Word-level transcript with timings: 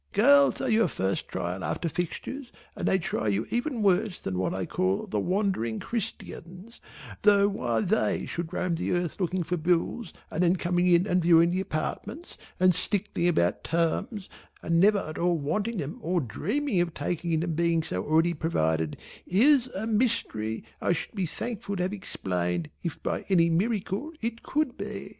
Girls 0.13 0.59
are 0.59 0.67
your 0.67 0.87
first 0.87 1.27
trial 1.27 1.63
after 1.63 1.87
fixtures 1.87 2.51
and 2.75 2.87
they 2.87 2.97
try 2.97 3.27
you 3.27 3.45
even 3.51 3.83
worse 3.83 4.19
than 4.19 4.35
what 4.39 4.51
I 4.51 4.65
call 4.65 5.05
the 5.05 5.19
Wandering 5.19 5.79
Christians, 5.79 6.81
though 7.21 7.47
why 7.47 7.81
they 7.81 8.25
should 8.25 8.51
roam 8.51 8.73
the 8.73 8.93
earth 8.93 9.19
looking 9.19 9.43
for 9.43 9.57
bills 9.57 10.11
and 10.31 10.41
then 10.41 10.55
coming 10.55 10.87
in 10.87 11.05
and 11.05 11.21
viewing 11.21 11.51
the 11.51 11.61
apartments 11.61 12.35
and 12.59 12.73
stickling 12.73 13.27
about 13.27 13.63
terms 13.63 14.27
and 14.63 14.79
never 14.79 14.97
at 14.97 15.19
all 15.19 15.37
wanting 15.37 15.77
them 15.77 15.99
or 16.01 16.19
dreaming 16.19 16.81
of 16.81 16.95
taking 16.95 17.39
them 17.39 17.53
being 17.53 17.83
already 17.91 18.33
provided, 18.33 18.97
is, 19.27 19.67
a 19.75 19.85
mystery 19.85 20.63
I 20.81 20.93
should 20.93 21.13
be 21.13 21.27
thankful 21.27 21.75
to 21.75 21.83
have 21.83 21.93
explained 21.93 22.71
if 22.81 23.03
by 23.03 23.23
any 23.29 23.51
miracle 23.51 24.13
it 24.19 24.41
could 24.41 24.79
be. 24.79 25.09